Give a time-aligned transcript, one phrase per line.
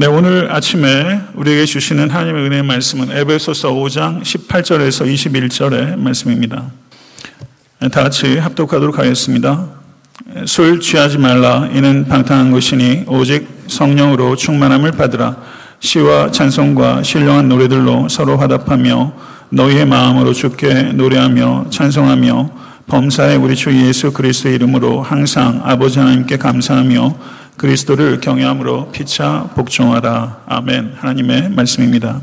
[0.00, 6.70] 네, 오늘 아침에 우리에게 주시는 하나님의 은혜의 말씀은 에베소서 5장 18절에서 21절의 말씀입니다.
[7.80, 9.66] 다 같이 합독하도록 하겠습니다.
[10.46, 15.36] 술 취하지 말라 이는 방탕한 것이니 오직 성령으로 충만함을 받으라
[15.80, 19.12] 시와 찬송과 신령한 노래들로 서로 화답하며
[19.48, 22.50] 너희의 마음으로 주께 노래하며 찬송하며
[22.86, 30.44] 범사에 우리 주 예수 그리스도의 이름으로 항상 아버지 하나님께 감사하며 그리스도를 경외함으로 피차 복종하라.
[30.46, 30.94] 아멘.
[30.96, 32.22] 하나님의 말씀입니다.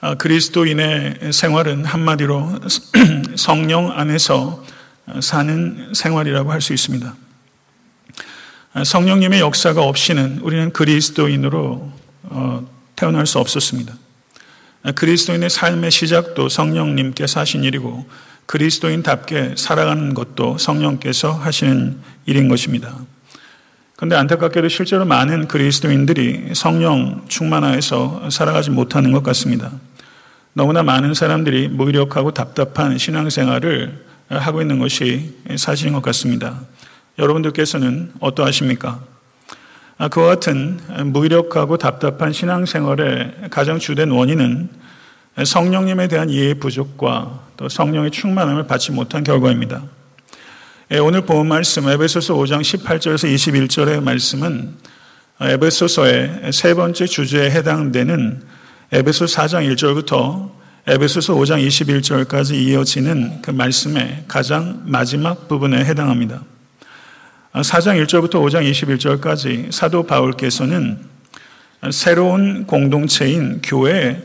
[0.00, 2.58] 아, 그리스도인의 생활은 한마디로
[3.38, 4.64] 성령 안에서
[5.20, 7.14] 사는 생활이라고 할 수 있습니다.
[8.72, 11.92] 아, 성령님의 역사가 없이는 우리는 그리스도인으로
[12.24, 13.94] 어, 태어날 수 없었습니다.
[14.82, 18.04] 아, 그리스도인의 삶의 시작도 성령님께서 하신 일이고
[18.46, 22.98] 그리스도인답게 살아가는 것도 성령께서 하시는 일인 것입니다.
[24.04, 29.70] 그런데 안타깝게도 실제로 많은 그리스도인들이 성령 충만하여서 살아가지 못하는 것 같습니다.
[30.52, 36.60] 너무나 많은 사람들이 무력하고 답답한 신앙생활을 하고 있는 것이 사실인 것 같습니다.
[37.18, 39.00] 여러분들께서는 어떠하십니까?
[39.96, 44.68] 아, 그와 같은 무력하고 답답한 신앙생활의 가장 주된 원인은
[45.42, 49.82] 성령님에 대한 이해의 부족과 또 성령의 충만함을 받지 못한 결과입니다.
[50.90, 54.74] 예, 오늘 본 말씀 에베소서 5장 18절에서 21절의 말씀은
[55.40, 58.42] 에베소서의 세 번째 주제에 해당되는
[58.92, 60.50] 에베소 4장 1절부터
[60.86, 66.42] 에베소서 5장 21절까지 이어지는 그 말씀의 가장 마지막 부분에 해당합니다.
[67.54, 70.98] 4장 1절부터 5장 21절까지 사도 바울께서는
[71.92, 74.20] 새로운 공동체인 교회의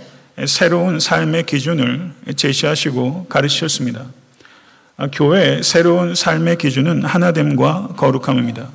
[0.45, 4.18] 새로운 삶의 기준을 제시하시고 가르치셨습니다.
[5.01, 8.67] 아, 교회의 새로운 삶의 기준은 하나됨과 거룩함입니다.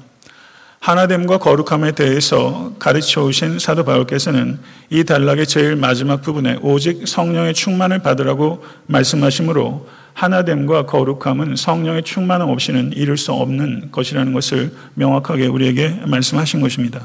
[0.81, 4.59] 하나됨과 거룩함에 대해서 가르쳐 오신 사도 바울께서는
[4.89, 12.95] 이 단락의 제일 마지막 부분에 오직 성령의 충만을 받으라고 말씀하시므로 하나됨과 거룩함은 성령의 충만함 없이는
[12.95, 17.03] 이룰 수 없는 것이라는 것을 명확하게 우리에게 말씀하신 것입니다.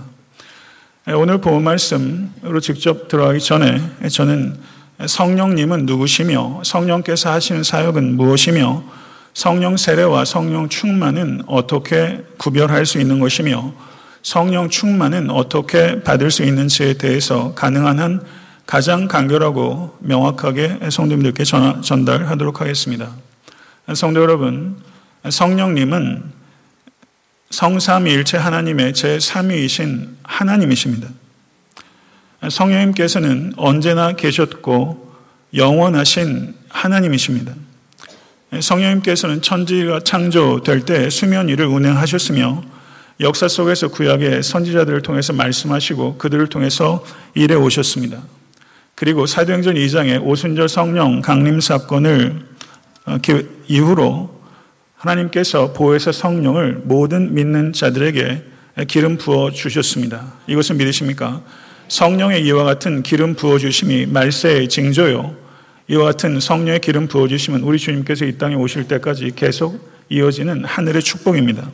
[1.08, 4.56] 오늘 본 말씀으로 직접 들어가기 전에 저는
[5.06, 8.99] 성령님은 누구시며 성령께서 하시는 사역은 무엇이며
[9.40, 13.74] 성령 세례와 성령 충만은 어떻게 구별할 수 있는 것이며
[14.22, 18.22] 성령 충만은 어떻게 받을 수 있는지에 대해서 가능한 한
[18.66, 23.16] 가장 간결하고 명확하게 성도님들께 전달하도록 하겠습니다.
[23.94, 24.76] 성도 여러분,
[25.30, 26.22] 성령님은
[27.50, 31.08] 성삼위일체 하나님의 제3위이신 하나님이십니다.
[32.50, 35.14] 성령님께서는 언제나 계셨고
[35.56, 37.54] 영원하신 하나님이십니다.
[38.58, 42.64] 성령님께서는 천지가 창조될 때 수면 위를 운행하셨으며
[43.20, 47.04] 역사 속에서 구약의 선지자들을 통해서 말씀하시고 그들을 통해서
[47.36, 48.24] 일해 오셨습니다.
[48.96, 52.42] 그리고 사도행전 2장의 오순절 성령 강림 사건을
[53.06, 53.18] 어,
[53.68, 54.40] 이후로
[54.96, 58.44] 하나님께서 보혜사 성령을 모든 믿는 자들에게
[58.88, 60.34] 기름 부어 주셨습니다.
[60.48, 61.42] 이것은 믿으십니까?
[61.88, 65.36] 성령의 이와 같은 기름 부어 주심이 말세의 징조요.
[65.90, 71.72] 이와 같은 성령의 기름 부어주시면 우리 주님께서 이 땅에 오실 때까지 계속 이어지는 하늘의 축복입니다.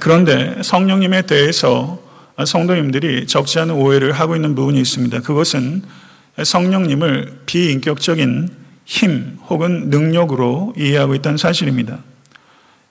[0.00, 2.00] 그런데 성령님에 대해서
[2.44, 5.22] 성도님들이 적지 않은 오해를 하고 있는 부분이 있습니다.
[5.22, 5.82] 그것은
[6.42, 8.48] 성령님을 비인격적인
[8.84, 11.98] 힘 혹은 능력으로 이해하고 있다는 사실입니다.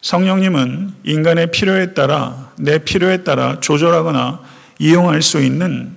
[0.02, 4.42] 성령님은 인간의 필요에 따라 내 필요에 따라 조절하거나
[4.80, 5.96] 이용할 수 있는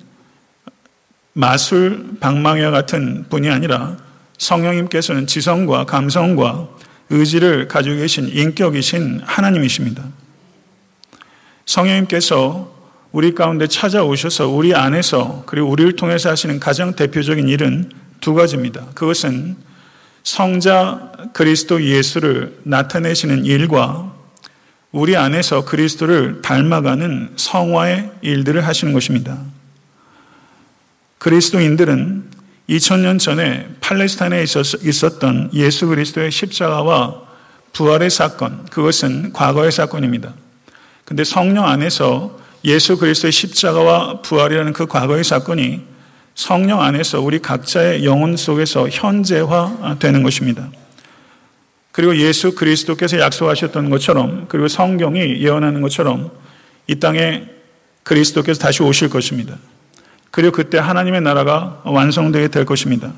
[1.38, 3.96] 마술 방망이와 같은 분이 아니라
[4.38, 6.68] 성령님께서는 지성과 감성과
[7.10, 10.02] 의지를 가지고 계신 인격이신 하나님이십니다.
[11.64, 12.74] 성령님께서
[13.12, 18.86] 우리 가운데 찾아오셔서 우리 안에서 그리고 우리를 통해서 하시는 가장 대표적인 일은 두 가지입니다.
[18.94, 19.56] 그것은
[20.24, 24.12] 성자 그리스도 예수를 나타내시는 일과
[24.90, 29.38] 우리 안에서 그리스도를 닮아가는 성화의 일들을 하시는 것입니다.
[31.18, 32.24] 그리스도인들은
[32.68, 37.22] 2000년 전에 팔레스타인에 있었던 예수 그리스도의 십자가와
[37.72, 40.34] 부활의 사건, 그것은 과거의 사건입니다.
[41.04, 45.82] 근데 성령 안에서 예수 그리스도의 십자가와 부활이라는 그 과거의 사건이
[46.34, 50.70] 성령 안에서 우리 각자의 영혼 속에서 현재화 되는 것입니다.
[51.90, 56.30] 그리고 예수 그리스도께서 약속하셨던 것처럼 그리고 성경이 예언하는 것처럼
[56.86, 57.44] 이 땅에
[58.04, 59.56] 그리스도께서 다시 오실 것입니다.
[60.30, 63.12] 그리고 그때 하나님의 나라가 완성되게 될 것입니다.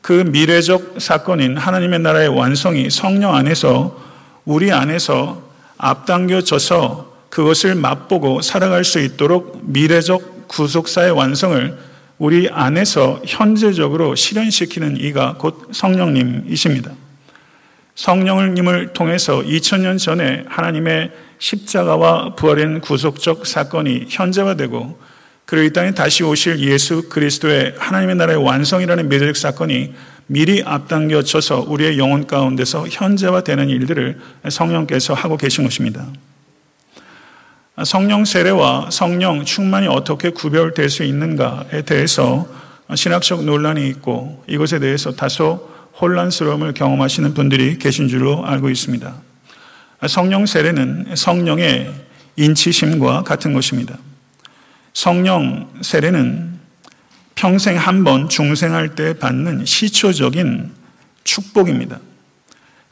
[0.00, 4.00] 그 미래적 사건인 하나님의 나라의 완성이 성령 안에서
[4.44, 5.42] 우리 안에서
[5.76, 11.78] 앞당겨져서 그것을 맛보고 살아갈 수 있도록 미래적 구속사의 완성을
[12.18, 16.90] 우리 안에서 현재적으로 실현시키는 이가 곧 성령님이십니다.
[17.94, 24.98] 성령님을 통해서 2000년 전에 하나님의 십자가와 부활인 구속적 사건이 현재화되고
[25.50, 29.92] 그리고 이 땅에 다시 오실 예수 그리스도의 하나님의 나라의 완성이라는 미래적 사건이
[30.28, 36.06] 미리 앞당겨져서 우리의 영혼 가운데서 현재화되는 일들을 성령께서 하고 계신 것입니다.
[37.82, 42.46] 성령 세례와 성령 충만이 어떻게 구별될 수 있는가에 대해서
[42.94, 45.68] 신학적 논란이 있고 이것에 대해서 다소
[46.00, 49.12] 혼란스러움을 경험하시는 분들이 계신 줄로 알고 있습니다.
[50.06, 51.92] 성령 세례는 성령의
[52.36, 53.98] 인치심과 같은 것입니다.
[54.92, 56.58] 성령 세례는
[57.34, 60.70] 평생 한 번 중생할 때 받는 시초적인
[61.24, 61.98] 축복입니다.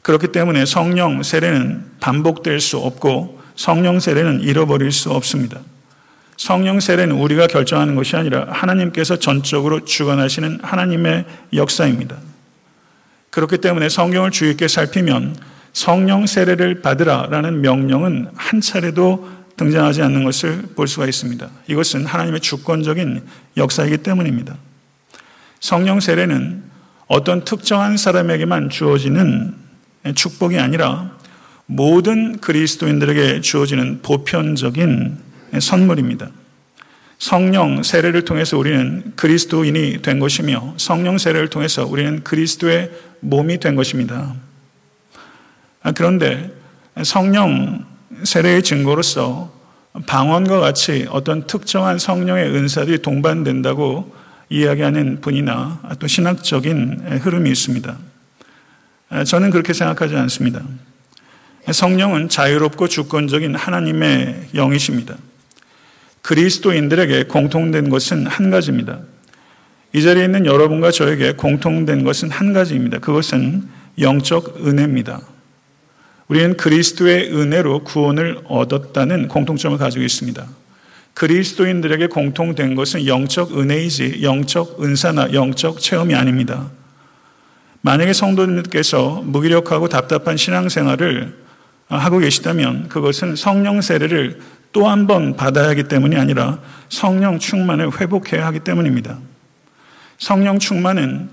[0.01, 5.59] 그렇기 때문에 성령 세례는 반복될 수 없고 성령 세례는 잃어버릴 수 없습니다.
[6.37, 12.15] 성령 세례는 우리가 결정하는 것이 아니라 하나님께서 전적으로 주관하시는 하나님의 역사입니다.
[13.29, 15.35] 그렇기 때문에 성경을 주의 있게 살피면
[15.73, 21.49] 성령 세례를 받으라라는 명령은 한 차례도 등장하지 않는 것을 볼 수가 있습니다.
[21.67, 23.21] 이것은 하나님의 주권적인
[23.57, 24.55] 역사이기 때문입니다.
[25.59, 26.63] 성령 세례는
[27.07, 29.53] 어떤 특정한 사람에게만 주어지는
[30.15, 31.11] 축복이 아니라
[31.65, 35.17] 모든 그리스도인들에게 주어지는 보편적인
[35.59, 36.29] 선물입니다.
[37.17, 44.35] 성령 세례를 통해서 우리는 그리스도인이 된 것이며 성령 세례를 통해서 우리는 그리스도의 몸이 된 것입니다.
[45.83, 46.49] 아, 그런데
[47.03, 47.88] 성령
[48.23, 49.51] 세례의 증거로서
[50.05, 54.13] 방언과 같이 어떤 특정한 성령의 은사들이 동반된다고
[54.49, 57.97] 이야기하는 분이나 또 신학적인 흐름이 있습니다.
[59.25, 60.61] 저는 그렇게 생각하지 않습니다.
[61.71, 65.15] 성령은 자유롭고 주권적인 하나님의 영이십니다.
[66.21, 68.99] 그리스도인들에게 공통된 것은 한 가지입니다.
[69.93, 72.99] 이 자리에 있는 여러분과 저에게 공통된 것은 한 가지입니다.
[72.99, 73.67] 그것은
[73.99, 75.21] 영적 은혜입니다.
[76.29, 80.45] 우리는 그리스도의 은혜로 구원을 얻었다는 공통점을 가지고 있습니다.
[81.15, 86.69] 그리스도인들에게 공통된 것은 영적 은혜이지 영적 은사나 영적 체험이 아닙니다.
[87.81, 91.35] 만약에 성도님께서 무기력하고 답답한 신앙생활을
[91.87, 94.39] 하고 계시다면 그것은 성령 세례를
[94.71, 96.59] 또 한 번 받아야 하기 때문이 아니라
[96.89, 99.17] 성령 충만을 회복해야 하기 때문입니다.
[100.19, 101.29] 성령 충만은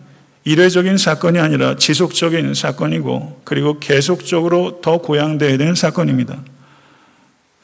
[0.46, 6.38] 이례적인 사건이 아니라 지속적인 사건이고 그리고 계속적으로 더 고양돼야 되는 사건입니다.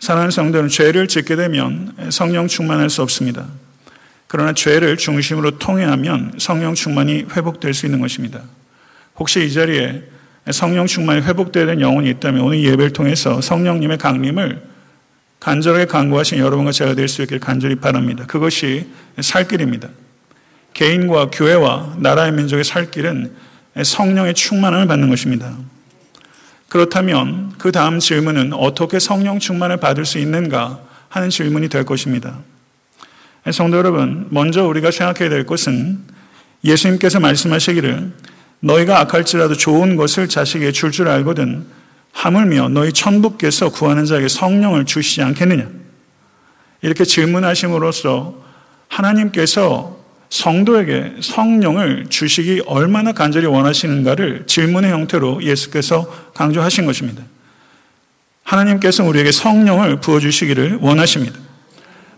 [0.00, 3.46] 사랑하는 성도는 죄를 짓게 되면 성령 충만할 수 없습니다.
[4.26, 8.40] 그러나 죄를 중심으로 통해하면 성령 충만이 회복될 수 있는 것입니다.
[9.16, 10.02] 혹시 이 자리에
[10.50, 14.60] 성령 충만이 회복되야 되는 영혼이 있다면 오늘 예배를 통해서 성령님의 강림을
[15.38, 18.24] 간절하게 간구하신 여러분과 제가 될 수 있길 간절히 바랍니다.
[18.26, 18.88] 그것이
[19.20, 19.88] 살 길입니다.
[20.74, 23.34] 개인과 교회와 나라의 민족의 살 길은
[23.82, 25.52] 성령의 충만함을 받는 것입니다.
[26.68, 32.38] 그렇다면 그 다음 질문은 어떻게 성령 충만을 받을 수 있는가 하는 질문이 될 것입니다.
[33.50, 36.00] 성도 여러분, 먼저 우리가 생각해야 될 것은
[36.64, 38.12] 예수님께서 말씀하시기를
[38.60, 41.66] 너희가 악할지라도 좋은 것을 자식에게 줄줄 줄 알거든
[42.12, 45.68] 하물며 너희 천부께서 구하는 자에게 성령을 주시지 않겠느냐?
[46.82, 48.34] 이렇게 질문하심으로써
[48.88, 50.01] 하나님께서
[50.32, 57.22] 성도에게 성령을 주시기 얼마나 간절히 원하시는가를 질문의 형태로 예수께서 강조하신 것입니다.
[58.42, 61.38] 하나님께서 우리에게 성령을 부어주시기를 원하십니다.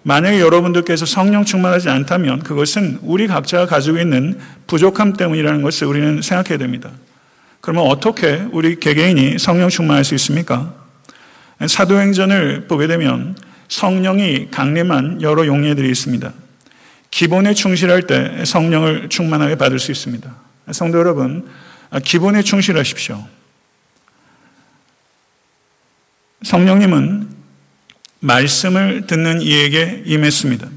[0.04, 6.56] 만약에 여러분들께서 성령 충만하지 않다면 그것은 우리 각자가 가지고 있는 부족함 때문이라는 것을 우리는 생각해야
[6.56, 6.90] 됩니다.
[7.60, 10.72] 그러면 어떻게 우리 개개인이 성령 충만할 수 있습니까?
[11.66, 13.34] 사도행전을 보게 되면
[13.66, 16.43] 성령이 강림한 여러 용례들이 있습니다.
[17.14, 20.34] 기본에 충실할 때 성령을 충만하게 받을 수 있습니다.
[20.72, 21.48] 성도 여러분,
[22.02, 23.24] 기본에 충실하십시오.
[26.42, 27.28] 성령님은
[28.18, 30.68] 말씀을 듣는 이에게 임했습니다.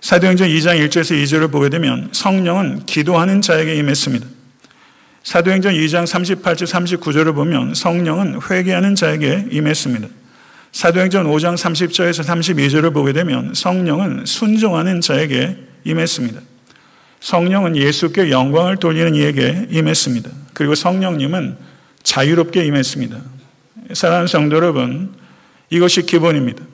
[0.00, 4.24] 사도행전 2장 1절에서 2절을 보게 되면 성령은 기도하는 자에게 임했습니다.
[5.24, 10.21] 사도행전 2장 38절 39절을 보면 성령은 회개하는 자에게 임했습니다.
[10.72, 16.40] 사도행전 5장 30절에서 32절을 보게 되면 성령은 순종하는 자에게 임했습니다.
[17.20, 20.30] 성령은 예수께 영광을 돌리는 이에게 임했습니다.
[20.54, 21.56] 그리고 성령님은
[22.02, 23.16] 자유롭게 임했습니다.
[23.92, 25.14] 사랑하는 성도 여러분,
[25.70, 26.64] 이것이 기본입니다.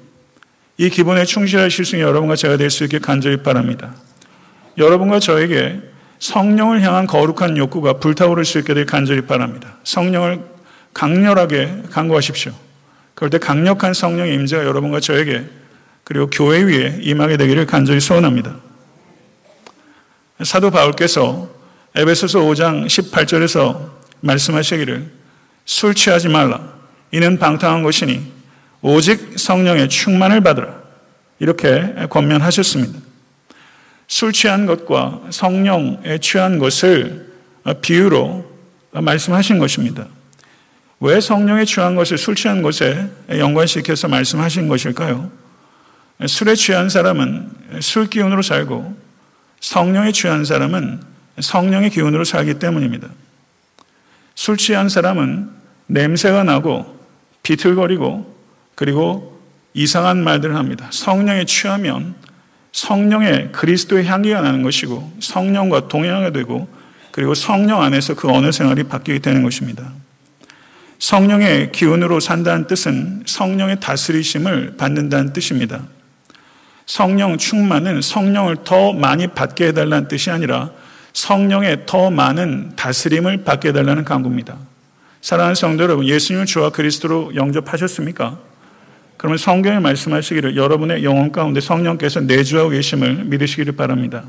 [0.78, 3.94] 이 기본에 충실하실 수 있는 여러분과 제가 될 수 있게 간절히 바랍니다.
[4.78, 5.80] 여러분과 저에게
[6.20, 9.76] 성령을 향한 거룩한 욕구가 불타오를 수 있게 될 간절히 바랍니다.
[9.82, 10.40] 성령을
[10.94, 12.67] 강렬하게 간구하십시오.
[13.18, 15.44] 그럴 때 강력한 성령의 임재가 여러분과 저에게
[16.04, 18.54] 그리고 교회 위에 임하게 되기를 간절히 소원합니다.
[20.44, 21.50] 사도 바울께서
[21.96, 25.10] 에베소서 5장 18절에서 말씀하시기를
[25.64, 26.62] 술 취하지 말라.
[27.10, 28.22] 이는 방탕한 것이니
[28.82, 30.80] 오직 성령의 충만을 받으라.
[31.40, 33.00] 이렇게 권면하셨습니다.
[34.06, 37.32] 술 취한 것과 성령에 취한 것을
[37.82, 38.48] 비유로
[38.92, 40.06] 말씀하신 것입니다.
[41.00, 45.30] 왜 성령에 취한 것을 술 취한 것에 연관시켜서 말씀하신 것일까요?
[46.26, 47.50] 술에 취한 사람은
[47.80, 48.96] 술 기운으로 살고
[49.60, 51.00] 성령에 취한 사람은
[51.38, 53.08] 성령의 기운으로 살기 때문입니다.
[54.34, 55.50] 술 취한 사람은
[55.86, 56.98] 냄새가 나고
[57.42, 58.36] 비틀거리고
[58.74, 59.40] 그리고
[59.74, 60.88] 이상한 말들을 합니다.
[60.90, 62.14] 성령에 취하면
[62.72, 66.68] 성령의 그리스도의 향기가 나는 것이고 성령과 동행하게 되고
[67.12, 69.92] 그리고 성령 안에서 그 언어 생활이 바뀌게 되는 것입니다.
[70.98, 75.82] 성령의 기운으로 산다는 뜻은 성령의 다스리심을 받는다는 뜻입니다.
[76.86, 80.70] 성령 충만은 성령을 더 많이 받게 해달라는 뜻이 아니라
[81.12, 84.56] 성령의 더 많은 다스림을 받게 해달라는 강구입니다.
[85.20, 88.38] 사랑하는 성도 여러분, 예수님을 주와 그리스도로 영접하셨습니까?
[89.16, 94.24] 그러면 성경에 말씀하시기를 여러분의 영혼 가운데 성령께서 내주하고 계심을 믿으시기를 바랍니다.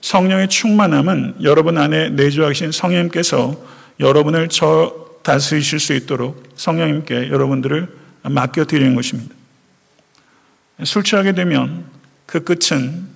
[0.00, 3.56] 성령의 충만함은 여러분 안에 내주하고 계신 성령님께서
[4.00, 7.86] 여러분을 저 다스리실 수 있도록 성령님께 여러분들을
[8.22, 9.32] 맡겨드리는 것입니다.
[10.82, 11.84] 술 취하게 되면
[12.26, 13.06] 그 끝은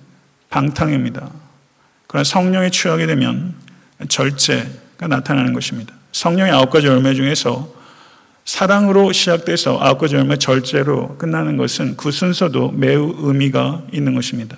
[0.49, 1.29] 방탕입니다.
[2.07, 3.53] 그러나 성령에 취하게 되면
[4.07, 5.93] 절제가 나타나는 것입니다.
[6.13, 7.73] 성령의 아홉 가지 열매 중에서
[8.45, 14.57] 사랑으로 시작돼서 아홉 가지 열매 절제로 끝나는 것은 그 순서도 매우 의미가 있는 것입니다.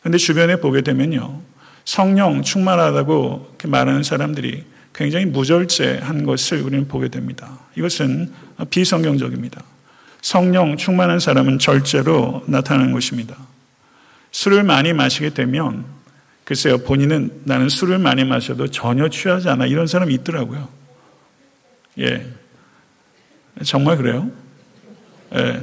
[0.00, 1.42] 그런데 주변에 보게 되면요.
[1.84, 7.58] 성령 충만하다고 말하는 사람들이 굉장히 무절제한 것을 우리는 보게 됩니다.
[7.76, 8.32] 이것은
[8.70, 9.62] 비성경적입니다.
[10.20, 13.36] 성령 충만한 사람은 절제로 나타나는 것입니다.
[14.30, 15.84] 술을 많이 마시게 되면
[16.44, 19.66] 글쎄요, 본인은 나는 술을 많이 마셔도 전혀 취하지 않아.
[19.66, 20.68] 이런 사람이 있더라고요.
[22.00, 22.26] 예.
[23.64, 24.30] 정말 그래요?
[25.34, 25.60] 예.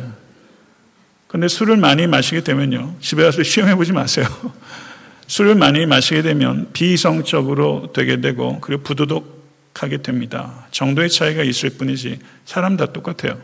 [1.28, 2.96] 근데 술을 많이 마시게 되면요.
[3.02, 4.26] 집에 가서 시험해 보지 마세요.
[5.30, 10.66] 술을 많이 마시게 되면 비이성적으로 되게 되고 그리고 부도덕하게 됩니다.
[10.72, 13.40] 정도의 차이가 있을 뿐이지 사람 다 똑같아요.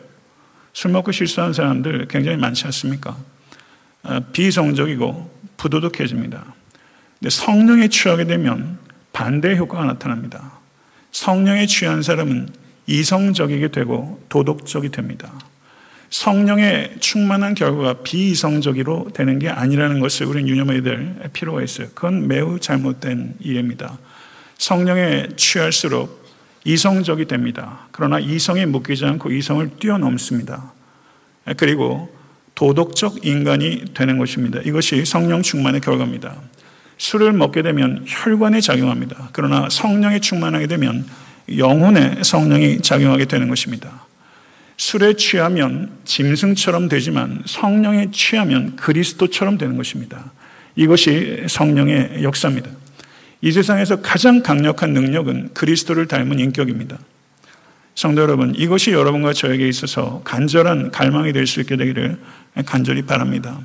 [0.74, 3.16] 술 먹고 실수하는 사람들 굉장히 많지 않습니까?
[4.02, 6.44] 아, 비이성적이고 부도덕해집니다.
[7.20, 8.80] 근데 성령에 취하게 되면
[9.14, 10.54] 반대 효과가 나타납니다.
[11.12, 12.50] 성령에 취한 사람은
[12.88, 15.32] 이성적이게 되고 도덕적이 됩니다.
[16.16, 21.88] 성령의 충만한 결과가 비이성적으로 되는 게 아니라는 것을 우리는 유념해야 될 필요가 있어요.
[21.94, 23.98] 그건 매우 잘못된 이해입니다.
[24.58, 26.26] 성령에 취할수록
[26.64, 27.90] 이성적이 됩니다.
[27.92, 30.72] 그러나 이성에 묶이지 않고 이성을 뛰어넘습니다.
[31.58, 32.10] 그리고
[32.56, 34.62] 도덕적 인간이 되는 것입니다.
[34.64, 36.34] 이것이 성령 충만의 결과입니다.
[36.98, 39.32] 술을 먹게 되면 혈관에 작용합니다.
[39.34, 41.06] 그러나 성령에 충만하게 되면
[41.58, 44.06] 영혼의 성령이 작용하게 되는 것입니다.
[44.78, 50.32] 술에 취하면 짐승처럼 되지만 성령에 취하면 그리스도처럼 되는 것입니다.
[50.76, 52.70] 이것이 성령의 역사입니다.
[53.42, 56.98] 이 세상에서 가장 강력한 능력은 그리스도를 닮은 인격입니다.
[57.94, 62.20] 성도 여러분, 이것이 여러분과 저에게 있어서 간절한 갈망이 될 수 있게 되기를
[62.66, 63.60] 간절히 바랍니다.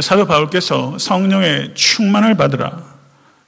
[0.00, 2.82] 사도 바울께서 성령의 충만을 받으라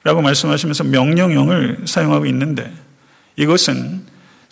[0.03, 2.71] 라고 말씀하시면서 명령형을 사용하고 있는데
[3.37, 4.03] 이것은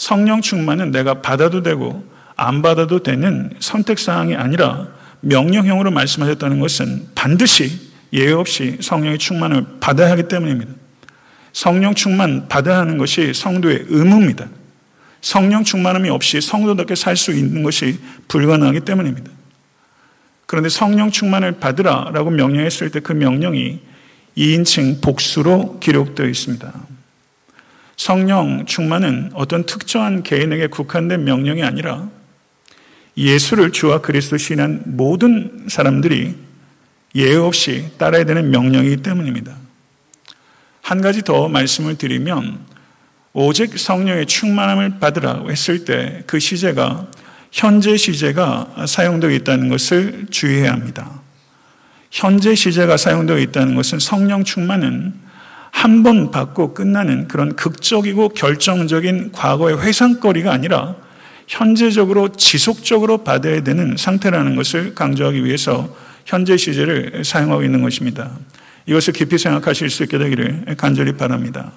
[0.01, 2.03] 성령 충만은 내가 받아도 되고
[2.35, 4.87] 안 받아도 되는 선택사항이 아니라
[5.19, 10.73] 명령형으로 말씀하셨다는 것은 반드시 예외 없이 성령의 충만을 받아야 하기 때문입니다.
[11.53, 14.47] 성령 충만 받아야 하는 것이 성도의 의무입니다.
[15.21, 19.29] 성령 충만함이 없이 성도답게 살 수 있는 것이 불가능하기 때문입니다.
[20.47, 23.79] 그런데 성령 충만을 받으라 라고 명령했을 때 그 명령이
[24.35, 26.73] 2인칭 복수로 기록되어 있습니다.
[27.97, 32.09] 성령 충만은 어떤 특정한 개인에게 국한된 명령이 아니라
[33.17, 36.35] 예수를 주와 그리스도 신한 모든 사람들이
[37.15, 39.55] 예외 없이 따라야 되는 명령이기 때문입니다.
[40.81, 42.59] 한 가지 더 말씀을 드리면
[43.33, 47.07] 오직 성령의 충만함을 받으라고 했을 때 그 시제가
[47.51, 51.21] 현재 시제가 사용되어 있다는 것을 주의해야 합니다.
[52.09, 55.13] 현재 시제가 사용되어 있다는 것은 성령 충만은
[55.71, 60.95] 한 번 받고 끝나는 그런 극적이고 결정적인 과거의 회상거리가 아니라
[61.47, 68.31] 현재적으로 지속적으로 받아야 되는 상태라는 것을 강조하기 위해서 현재 시제를 사용하고 있는 것입니다.
[68.85, 71.71] 이것을 깊이 생각하실 수 있게 되기를 간절히 바랍니다.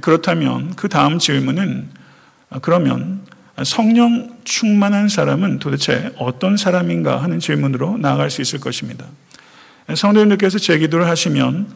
[0.00, 1.88] 그렇다면 그 다음 질문은
[2.62, 3.22] 그러면
[3.62, 9.06] 성령 충만한 사람은 도대체 어떤 사람인가 하는 질문으로 나아갈 수 있을 것입니다.
[9.94, 11.68] 성도님들께서 제 기도를 하시면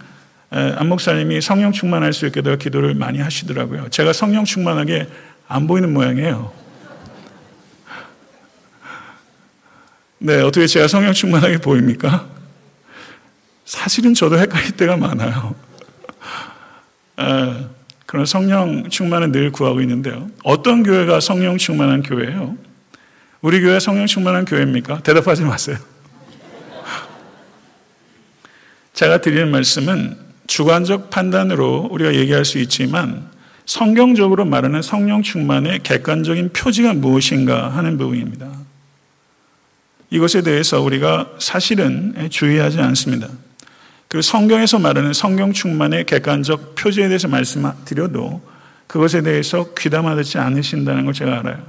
[0.50, 3.88] 안 목사님이 성령 충만할 수 있게 될 기도를 많이 하시더라고요.
[3.90, 5.08] 제가 성령 충만하게
[5.46, 6.52] 안 보이는 모양이에요.
[10.20, 12.26] 네, 어떻게 제가 성령 충만하게 보입니까?
[13.64, 15.54] 사실은 저도 헷갈릴 때가 많아요.
[17.20, 17.66] 에,
[18.06, 20.30] 그런 성령 충만을 늘 구하고 있는데요.
[20.42, 22.56] 어떤 교회가 성령 충만한 교회예요?
[23.42, 25.02] 우리 교회 성령 충만한 교회입니까?
[25.02, 25.76] 대답하지 마세요.
[28.94, 33.28] 제가 드리는 말씀은 주관적 판단으로 우리가 얘기할 수 있지만
[33.66, 38.48] 성경적으로 말하는 성령 충만의 객관적인 표지가 무엇인가 하는 부분입니다.
[40.10, 43.28] 이것에 대해서 우리가 사실은 주의하지 않습니다.
[44.08, 48.40] 그 성경에서 말하는 성경 충만의 객관적 표지에 대해서 말씀드려도
[48.86, 51.62] 그것에 대해서 귀담아 듣지 않으신다는 걸 제가 알아요.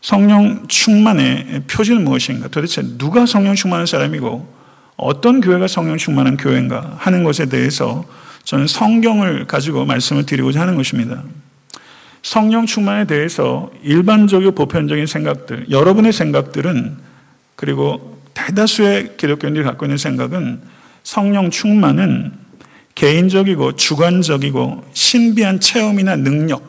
[0.00, 2.48] 성령 충만의 표지는 무엇인가?
[2.48, 4.59] 도대체 누가 성령 충만한 사람이고
[5.00, 8.04] 어떤 교회가 성령 충만한 교회인가 하는 것에 대해서
[8.44, 11.22] 저는 성경을 가지고 말씀을 드리고자 하는 것입니다.
[12.22, 16.98] 성령 충만에 대해서 일반적이고 보편적인 생각들, 여러분의 생각들은
[17.56, 20.60] 그리고 대다수의 기독교인들이 갖고 있는 생각은
[21.02, 22.32] 성령 충만은
[22.94, 26.62] 개인적이고 주관적이고 신비한 체험이나 능력,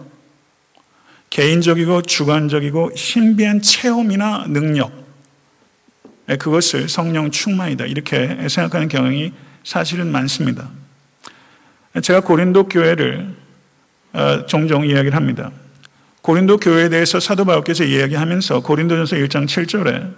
[1.30, 4.92] 개인적이고 주관적이고 신비한 체험이나 능력,
[6.38, 7.86] 그것을 성령 충만이다.
[7.86, 9.34] 이렇게 생각하는 경향이
[9.64, 10.70] 사실은 많습니다.
[12.02, 13.36] 제가 고린도 교회를
[14.14, 15.52] 어, 종종 이야기를 합니다.
[16.22, 20.14] 고린도 교회에 대해서 사도 바울께서 이야기하면서 고린도전서 1장 7절에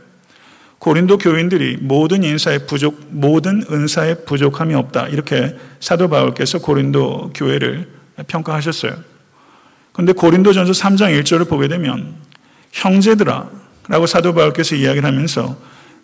[0.79, 5.07] 고린도 교인들이 모든 인사의 부족, 모든 은사의 부족함이 없다.
[5.07, 7.87] 이렇게 사도 바울께서 고린도 교회를
[8.27, 8.93] 평가하셨어요.
[9.93, 12.15] 그런데 고린도전서 3장 1절을 보게 되면
[12.73, 13.49] 형제들아
[13.87, 15.55] 라고 사도 바울께서 이야기를 하면서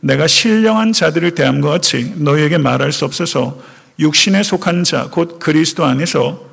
[0.02, 3.62] 내가 신령한 자들을 대함과 같이 너희에게 말할 수 없어서
[4.00, 6.48] 육신에 속한 자, 곧 그리스도 안에서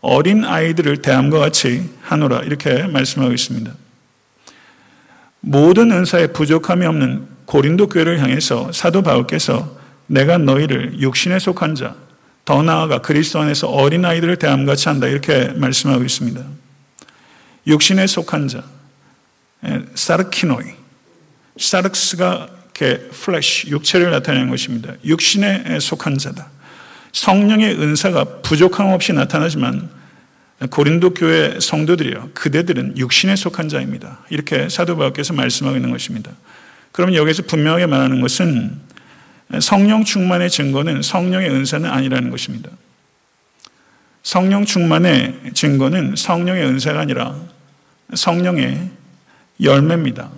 [0.00, 2.40] 어린 아이들을 대함과 같이 하노라.
[2.40, 3.72] 이렇게 말씀하고 있습니다.
[5.40, 11.96] 모든 은사에 부족함이 없는 고린도 교회를 향해서 사도 바울께서 내가 너희를 육신에 속한 자,
[12.44, 16.40] 더 나아가 그리스도 안에서 어린 아이들을 대함 같이 한다 이렇게 말씀하고 있습니다.
[17.66, 18.64] 육신에 속한 자,
[19.94, 20.64] σάρκινοι,
[21.56, 24.94] σάρξ가 이렇게 flesh, 육체를 나타내는 것입니다.
[25.04, 26.48] 육신에 속한 자다.
[27.12, 29.90] 성령의 은사가 부족함 없이 나타나지만
[30.70, 32.30] 고린도 교회 성도들이요.
[32.34, 34.20] 그대들은 육신에 속한 자입니다.
[34.30, 36.30] 이렇게 사도 바울께서 말씀하고 있는 것입니다.
[36.92, 38.80] 그러면 여기서 분명하게 말하는 것은
[39.60, 42.70] 성령 충만의 증거는 성령의 은사는 아니라는 것입니다.
[44.22, 47.34] 성령 충만의 증거는 성령의 은사가 아니라
[48.14, 48.90] 성령의
[49.60, 50.30] 열매입니다.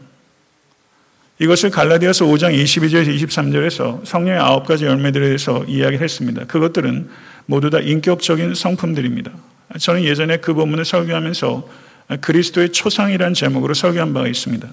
[1.38, 6.44] 이것을 갈라디아서 5장 22절에서 23절에서 성령의 아홉 가지 열매들에 대해서 이야기를 했습니다.
[6.44, 7.08] 그것들은
[7.46, 9.32] 모두 다 인격적인 성품들입니다.
[9.80, 11.68] 저는 예전에 그 본문을 설교하면서
[12.20, 14.68] 그리스도의 초상이라는 제목으로 설교한 바가 있습니다.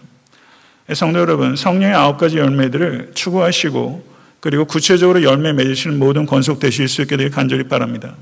[0.94, 7.18] 성도 여러분, 성령의 아홉 가지 열매들을 추구하시고 그리고 구체적으로 열매 맺으시는 모든 권속되실 수 있게
[7.18, 8.16] 되길 간절히 바랍니다.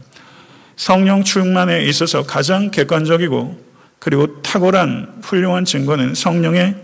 [0.78, 3.68] 성령 충만에 있어서 가장 객관적이고
[4.00, 6.76] 그리고 탁월한 훌륭한 증거는 성령의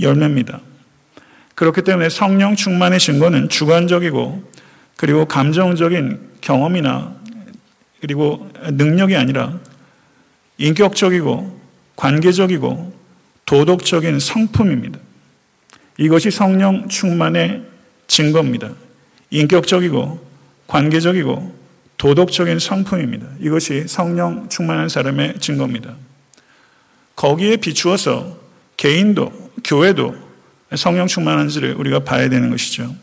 [0.00, 0.60] 열매입니다.
[1.56, 4.44] 그렇기 때문에 성령 충만의 증거는 주관적이고
[4.96, 7.16] 그리고 감정적인 경험이나
[8.00, 9.58] 그리고 능력이 아니라
[10.58, 11.60] 인격적이고
[11.96, 12.94] 관계적이고
[13.46, 14.98] 도덕적인 성품입니다.
[15.98, 17.62] 이것이 성령 충만의
[18.06, 18.72] 증거입니다.
[19.30, 20.26] 인격적이고
[20.66, 21.56] 관계적이고
[21.96, 23.26] 도덕적인 성품입니다.
[23.40, 25.96] 이것이 성령 충만한 사람의 증거입니다.
[27.14, 28.38] 거기에 비추어서
[28.76, 29.32] 개인도
[29.64, 30.25] 교회도
[30.74, 32.94] 성령 충만한지를 우리가 봐야 되는 것이죠.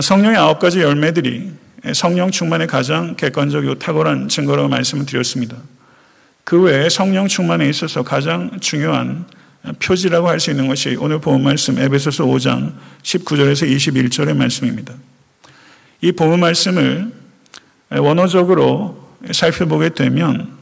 [0.00, 1.50] 성령의 아홉 가지 열매들이
[1.94, 5.56] 성령 충만의 가장 객관적이고 탁월한 증거라고 말씀을 드렸습니다.
[6.44, 9.26] 그 외에 성령 충만에 있어서 가장 중요한
[9.80, 14.94] 표지라고 할 수 있는 것이 오늘 본 말씀 에베소서 5장 19절에서 21절의 말씀입니다.
[16.00, 17.12] 이본 말씀을
[17.90, 20.58] 원어적으로 살펴보게 되면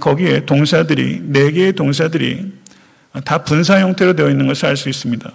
[0.00, 2.52] 거기에 동사들이 네 개의 동사들이
[3.22, 5.30] 다 분사 형태로 되어 있는 것을 알 수 있습니다.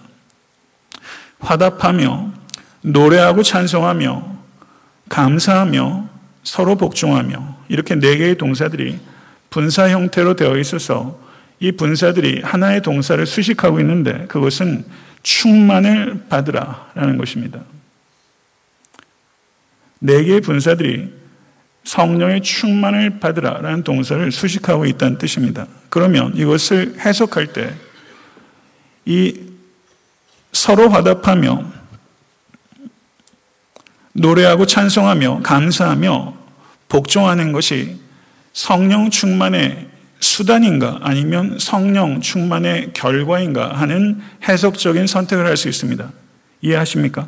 [1.39, 2.31] 화답하며
[2.81, 4.37] 노래하고 찬송하며
[5.07, 6.09] 감사하며
[6.43, 8.99] 서로 복종하며 이렇게 네 개의 동사들이
[9.49, 11.19] 분사 형태로 되어 있어서
[11.59, 14.85] 이 분사들이 하나의 동사를 수식하고 있는데 그것은
[15.23, 17.61] 충만을 받으라라는 것입니다.
[19.99, 21.18] 네 개의 분사들이
[21.89, 25.65] 성령의 충만을 받으라라는 동사를 수식하고 있다는 뜻입니다.
[25.89, 27.73] 그러면 이것을 해석할 때
[29.05, 29.33] 이
[30.51, 31.63] 서로 화답하며
[34.13, 36.37] 노래하고 찬송하며 감사하며
[36.89, 37.99] 복종하는 것이
[38.53, 39.87] 성령 충만의
[40.19, 46.11] 수단인가 아니면 성령 충만의 결과인가 하는 해석적인 선택을 할 수 있습니다.
[46.61, 47.27] 이해하십니까?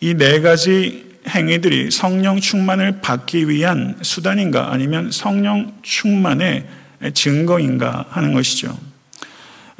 [0.00, 6.66] 이 네 가지 행위들이 성령 충만을 받기 위한 수단인가 아니면 성령 충만의
[7.14, 8.76] 증거인가 하는 것이죠.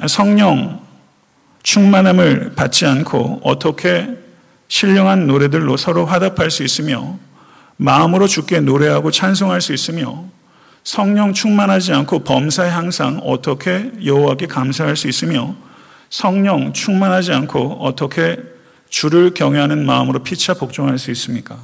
[0.07, 0.81] 성령
[1.63, 4.07] 충만함을 받지 않고 어떻게
[4.67, 7.17] 신령한 노래들로 서로 화답할 수 있으며
[7.77, 10.25] 마음으로 주께 노래하고 찬송할 수 있으며
[10.83, 15.55] 성령 충만하지 않고 범사에 항상 어떻게 여호와께 감사할 수 있으며
[16.09, 18.37] 성령 충만하지 않고 어떻게
[18.89, 21.57] 주를 경외하는 마음으로 피차 복종할 수 있습니까?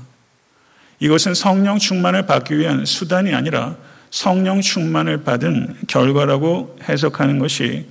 [1.00, 3.76] 이것은 성령 충만을 받기 위한 수단이 아니라
[4.10, 7.88] 성령 충만을 받은 결과라고 해석하는 것이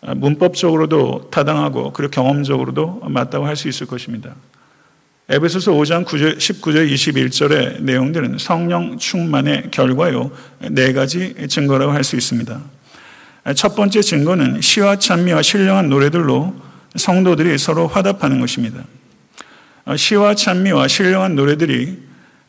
[0.00, 4.34] 문법적으로도 타당하고 그리고 경험적으로도 맞다고 할 수 있을 것입니다.
[5.28, 10.30] 에베소서 5장 9절, 19절 21절의 내용들은 성령 충만의 결과요
[10.70, 12.60] 네 가지 증거라고 할 수 있습니다.
[13.54, 18.84] 첫 번째 증거는 시와 찬미와 신령한 노래들로 성도들이 서로 화답하는 것입니다.
[19.96, 21.98] 시와 찬미와 신령한 노래들이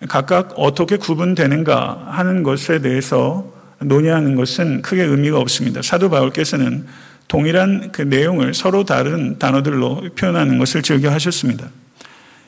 [0.07, 5.81] 각각 어떻게 구분되는가 하는 것에 대해서 논의하는 것은 크게 의미가 없습니다.
[5.81, 6.85] 사도 바울께서는
[7.27, 11.67] 동일한 그 내용을 서로 다른 단어들로 표현하는 것을 즐겨 하셨습니다.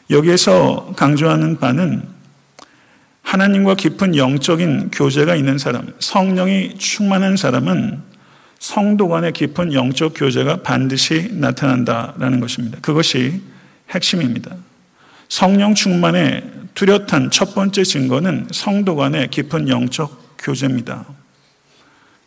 [0.10, 2.04] 여기에서 강조하는 바는
[3.21, 8.11] 하나님과 깊은 영적인 교제가 있는 사람, 성령이 충만한 사람은
[8.62, 12.78] 성도 간의 깊은 영적 교제가 반드시 나타난다라는 것입니다.
[12.80, 13.41] 그것이
[13.89, 14.56] 핵심입니다.
[15.30, 16.43] 성령 충만의
[16.76, 21.06] 뚜렷한 첫 번째 증거는 성도 간의 깊은 영적 교제입니다.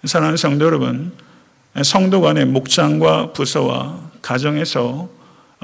[0.04, 1.12] 사랑하는 성도 여러분,
[1.84, 5.08] 성도 간의 목장과 부서와 가정에서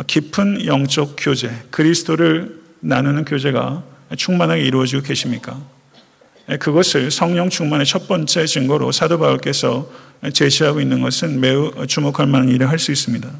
[0.06, 3.82] 깊은 영적 교제, 그리스도를 나누는 교제가
[4.16, 5.60] 충만하게 이루어지고 계십니까?
[6.58, 9.90] 그것을 성령 충만의 첫 번째 증거로 사도 바울께서
[10.32, 13.30] 제시하고 있는 것은 매우 주목할 만한 일을 할 수 있습니다.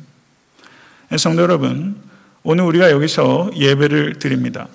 [1.17, 1.97] 성도 여러분,
[2.43, 4.69] 오늘 우리가 여기서 예배를 드립니다.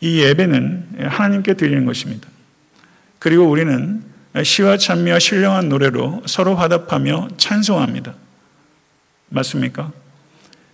[0.00, 2.28] 이 예배는 하나님께 드리는 것입니다.
[3.18, 4.02] 그리고 우리는
[4.42, 8.14] 시와 찬미와 신령한 노래로 서로 화답하며 찬송합니다.
[9.28, 9.92] 맞습니까?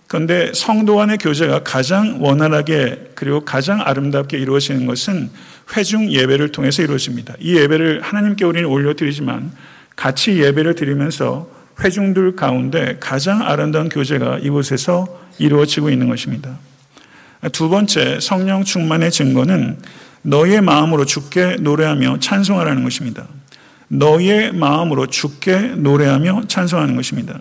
[0.07, 5.29] 그런데 성도 간의 교제가 가장 원활하게 그리고 가장 아름답게 이루어지는 것은
[5.75, 7.35] 회중 예배를 통해서 이루어집니다.
[7.39, 9.51] 이 예배를 하나님께 우리는 올려드리지만
[9.97, 11.49] 같이 예배를 드리면서
[11.83, 16.57] 회중들 가운데 가장 아름다운 교제가 이곳에서 이루어지고 있는 것입니다.
[17.51, 19.77] 두 번째 성령 충만의 증거는
[20.23, 23.27] 너의 마음으로 죽게 노래하며 찬송하라는 것입니다.
[23.89, 27.39] 너의 마음으로 죽게 노래하며 찬송하는 것입니다.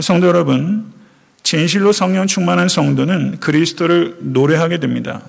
[0.00, 0.92] 성도 여러분,
[1.42, 5.22] 진실로 성령 충만한 성도는 그리스도를 노래하게 됩니다.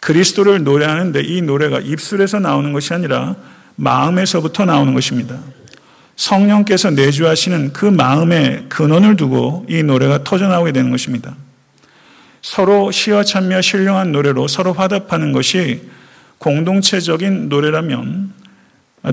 [0.00, 3.36] 그리스도를 노래하는데 이 노래가 입술에서 나오는 것이 아니라
[3.76, 5.38] 마음에서부터 나오는 것입니다.
[6.16, 11.34] 성령께서 내주하시는 그 마음의 근원을 두고 이 노래가 터져나오게 되는 것입니다.
[12.42, 15.82] 서로 찬미와 신령한 노래로 서로 화답하는 것이
[16.38, 18.32] 공동체적인 노래라면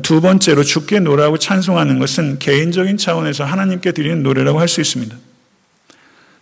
[0.01, 5.15] 두 번째로 죽게 노래하고 찬송하는 것은 개인적인 차원에서 하나님께 드리는 노래라고 할 수 있습니다.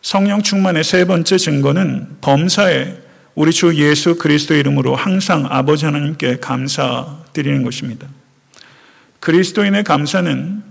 [0.02, 2.98] 성령 충만의 세 번째 증거는 범사에
[3.36, 8.08] 우리 주 예수 그리스도 이름으로 항상 아버지 하나님께 감사드리는 것입니다.
[9.20, 10.64] 그리스도인의 감사는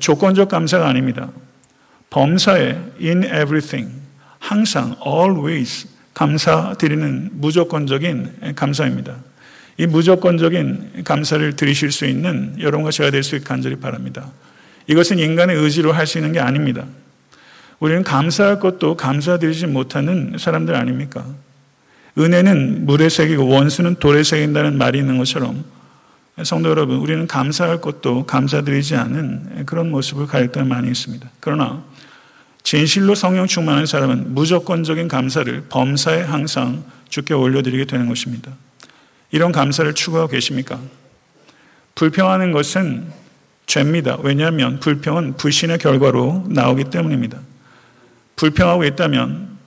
[0.00, 1.30] 조건적 감사가 아닙니다.
[2.10, 3.90] 범사에 in everything
[4.38, 9.16] 항상 always 감사드리는 무조건적인 감사입니다.
[9.78, 14.30] 이 무조건적인 감사를 드리실 수 있는 여러분과 제가 될 수 있게 간절히 바랍니다.
[14.88, 16.84] 이것은 인간의 의지로 할 수 있는 게 아닙니다.
[17.80, 21.24] 우리는 감사할 것도 감사드리지 못하는 사람들 아닙니까?
[22.18, 25.64] 은혜는 물에 새기고 원수는 돌에 새긴다는 말이 있는 것처럼
[26.42, 31.28] 성도 여러분, 우리는 감사할 것도 감사드리지 않은 그런 모습을 가질 때 많이 있습니다.
[31.40, 31.82] 그러나
[32.62, 38.52] 진실로 성령 충만한 사람은 무조건적인 감사를 범사에 항상 주께 올려드리게 되는 것입니다.
[39.30, 40.78] 이런 감사를 추구하고 계십니까?
[41.94, 43.06] 불평하는 것은
[43.66, 44.18] 죄입니다.
[44.22, 47.38] 왜냐하면 불평은 불신의 결과로 나오기 때문입니다.
[48.40, 49.58] 불평하고 있다면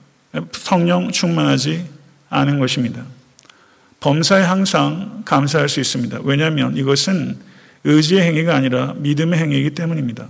[0.50, 1.88] 성령 충만하지
[2.28, 3.04] 않은 것입니다.
[4.00, 6.18] 범사에 항상 감사할 수 있습니다.
[6.24, 7.38] 왜냐하면 이것은
[7.84, 10.26] 의지의 행위가 아니라 믿음의 행위이기 때문입니다.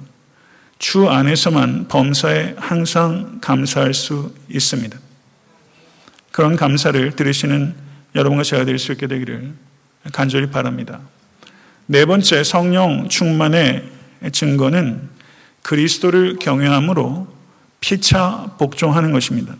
[0.79, 4.99] 주 안에서만 범사에 항상 감사할 수 있습니다.
[6.31, 7.75] 그런 감사를 들으시는
[8.15, 9.55] 여러분과 제가 될 수 있게 되기를
[10.13, 11.01] 간절히 바랍니다.
[11.87, 13.85] 네 번째 성령 충만의
[14.33, 15.09] 증거는
[15.63, 17.34] 그리스도를 경외함으로
[17.85, 19.55] 피차 복종하는 것입니다.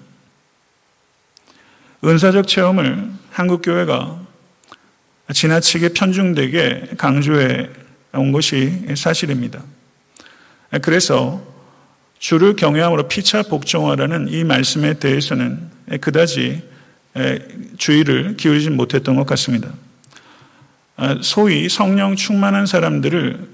[2.03, 4.19] 은사적 체험을 한국 교회가
[5.31, 7.69] 지나치게 편중되게 강조해
[8.15, 9.63] 온 것이 사실입니다.
[10.81, 11.43] 그래서
[12.19, 16.63] 주를 경외함으로 피차 복종하라는 이 말씀에 대해서는 그다지
[17.77, 19.69] 주의를 기울이지 못했던 것 같습니다.
[21.21, 23.49] 소위 성령 충만한 사람들을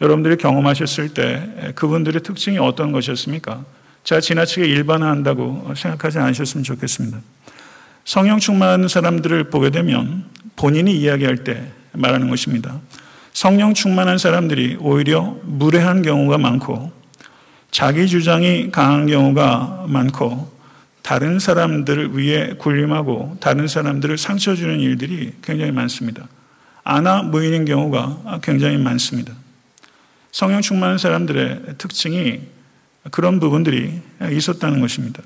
[0.00, 3.64] 여러분들이 경험하셨을 때 그분들의 특징이 어떤 것이었습니까?
[4.04, 7.18] 제가 지나치게 일반화한다고 생각하지 않으셨으면 좋겠습니다.
[8.04, 10.24] 성령 충만한 사람들을 보게 되면
[10.56, 12.80] 본인이 이야기할 때 말하는 것입니다.
[13.32, 16.92] 성령 충만한 사람들이 오히려 무례한 경우가 많고
[17.70, 20.52] 자기 주장이 강한 경우가 많고
[21.02, 26.28] 다른 사람들을 위해 군림하고 다른 사람들을 상처 주는 일들이 굉장히 많습니다.
[26.84, 29.32] 아나 무인인 경우가 굉장히 많습니다.
[30.32, 32.40] 성령 충만한 사람들의 특징이
[33.10, 35.22] 그런 부분들이 있었다는 것입니다.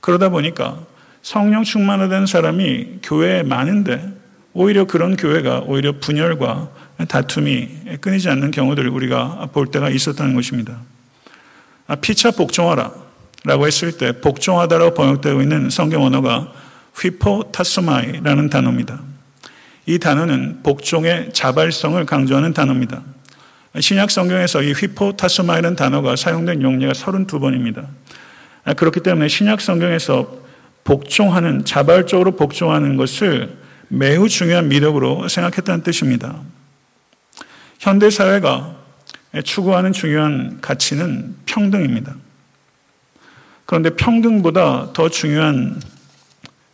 [0.00, 0.80] 그러다 보니까
[1.22, 4.14] 성령 충만화된 사람이 교회에 많은데
[4.52, 6.70] 오히려 그런 교회가 오히려 분열과
[7.08, 7.68] 다툼이
[8.00, 10.78] 끊이지 않는 경우들을 우리가 볼 때가 있었다는 것입니다.
[11.86, 12.92] 아, 피차 복종하라
[13.44, 16.52] 라고 했을 때 복종하다라고 번역되고 있는 성경 언어가
[16.94, 19.00] 휘포타스마이라는 단어입니다.
[19.86, 23.02] 이 단어는 복종의 자발성을 강조하는 단어입니다.
[23.78, 27.86] 신약 성경에서 이 휘포타스마이라는 단어가 사용된 용례가 32번입니다.
[28.64, 30.40] 아, 그렇기 때문에 신약 성경에서
[30.82, 33.56] 복종하는 자발적으로 복종하는 것을
[33.88, 36.40] 매우 중요한 미덕으로 생각했다는 뜻입니다.
[37.78, 38.76] 현대 사회가
[39.44, 42.16] 추구하는 중요한 가치는 평등입니다.
[43.66, 45.80] 그런데 평등보다 더 중요한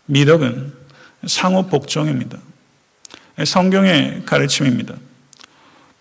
[0.07, 0.73] 미덕은
[1.27, 2.39] 상호 복종입니다.
[3.45, 4.95] 성경의 가르침입니다.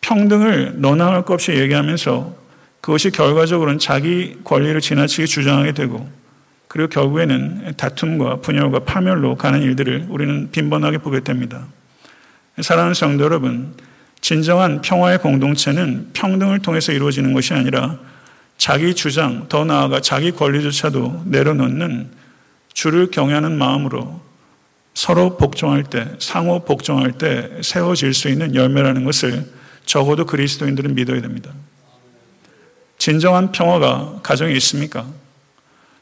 [0.06, 2.36] 평등을 너나 할 것 없이 얘기하면서
[2.80, 6.08] 그것이 결과적으로는 자기 권리를 지나치게 주장하게 되고
[6.68, 11.66] 그리고 결국에는 다툼과 분열과 파멸로 가는 일들을 우리는 빈번하게 보게 됩니다.
[12.62, 13.74] 사랑하는 성도 여러분,
[14.22, 17.98] 진정한 평화의 공동체는 평등을 통해서 이루어지는 것이 아니라
[18.58, 22.10] 자기 주장, 더 나아가 자기 권리조차도 내려놓는
[22.74, 24.22] 주를 경외하는 마음으로
[24.94, 29.46] 서로 복종할 때, 상호 복종할 때 세워질 수 있는 열매라는 것을
[29.86, 31.52] 적어도 그리스도인들은 믿어야 됩니다.
[32.98, 35.06] 진정한 평화가 가정에 있습니까?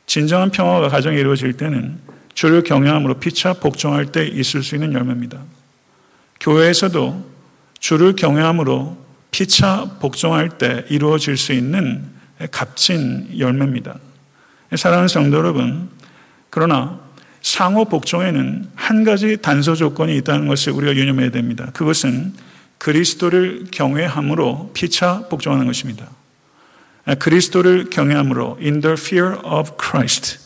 [0.05, 1.99] 진정한 평화가 가정에 이루어질 때는
[2.33, 5.39] 주를 경외함으로 피차 복종할 때 있을 수 있는 열매입니다.
[6.39, 7.31] 교회에서도
[7.79, 8.97] 주를 경외함으로
[9.31, 12.05] 피차 복종할 때 이루어질 수 있는
[12.51, 13.97] 값진 열매입니다.
[14.75, 15.89] 사랑하는 성도 여러분,
[16.49, 16.99] 그러나
[17.41, 21.69] 상호 복종에는 한 가지 단서 조건이 있다는 것을 우리가 유념해야 됩니다.
[21.73, 22.33] 그것은
[22.83, 26.09] 그리스도를 경외함으로 피차 복종하는 것입니다.
[27.17, 30.39] 그리스도를 경외함으로 in the fear of Christ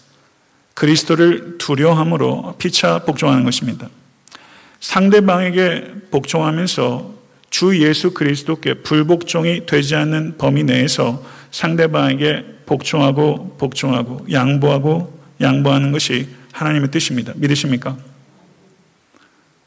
[0.76, 3.90] 그리스도를 두려함으로 피차 복종하는 것입니다.
[4.80, 7.16] 상대방에게 복종하면서
[7.50, 16.92] 주 예수 그리스도께 불복종이 되지 않는 범위 내에서 상대방에게 복종하고 복종하고 양보하고 양보하는 것이 하나님의
[16.92, 17.34] 뜻입니다.
[17.36, 17.98] 믿으십니까?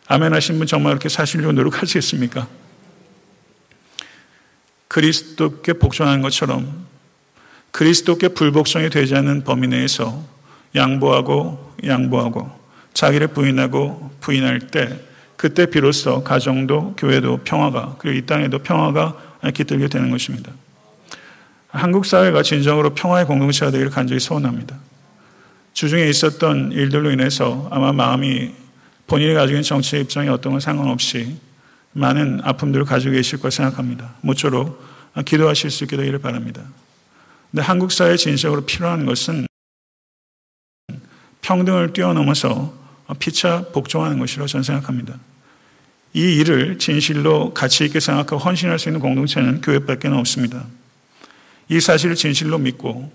[0.07, 2.60] 아멘 하신 분 정말 그렇게 사실로 노력하시겠습니까?
[4.91, 6.85] 그리스도께 복종하는 것처럼
[7.71, 10.25] 그리스도께 불복종이 되지 않는 범위 내에서
[10.75, 12.51] 양보하고 양보하고
[12.93, 14.99] 자기를 부인하고 부인할 때
[15.37, 20.51] 그때 비로소 가정도 교회도 평화가 그리고 이 땅에도 평화가 깃들게 되는 것입니다.
[21.69, 24.77] 한국 사회가 진정으로 평화의 공동체가 되기를 간절히 소원합니다.
[25.73, 28.51] 주중에 있었던 일들로 인해서 아마 마음이
[29.07, 31.39] 본인이 가지고 있는 정치의 입장에 어떤 건 상관없이
[31.93, 34.15] 많은 아픔들을 가지고 계실 걸 생각합니다.
[34.21, 34.83] 모쪼록
[35.25, 36.63] 기도하실 수 있게 되기를 바랍니다.
[37.51, 39.47] 근데 한국 사회 진정으로 필요한 것은
[41.43, 42.73] 평등을 뛰어넘어서
[43.19, 45.19] 피차 복종하는 것이라고 저는 생각합니다.
[46.13, 50.65] 이 일을 진실로 가치 있게 생각하고 헌신할 수 있는 공동체는 교회밖에 없습니다.
[51.69, 53.13] 이 사실을 진실로 믿고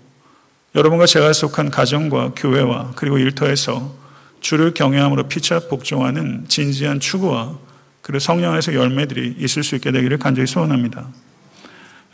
[0.74, 3.94] 여러분과 제가 속한 가정과 교회와 그리고 일터에서
[4.40, 7.58] 주를 경외함으로 피차 복종하는 진지한 추구와
[8.06, 11.08] 그리고 성령 안에서 열매들이 있을 수 있게 되기를 간절히 소원합니다.